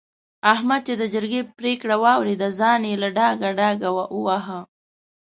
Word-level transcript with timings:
احمد 0.53 0.81
چې 0.87 0.93
د 0.97 1.03
جرګې 1.13 1.41
پرېکړه 1.57 1.95
واورېده؛ 2.03 2.49
ځان 2.59 2.81
يې 2.89 2.95
له 3.03 3.09
ډاګه 3.17 3.49
ډاګه 3.59 3.89
وواهه. 4.15 4.59